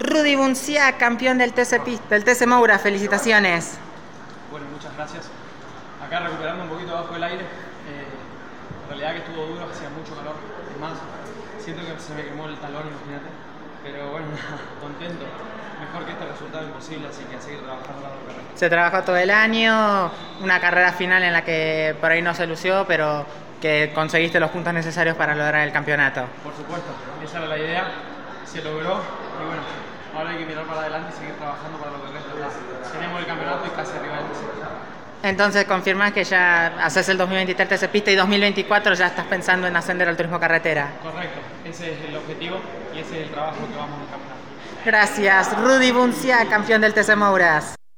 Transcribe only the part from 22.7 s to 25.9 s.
pero que conseguiste los puntos necesarios para lograr el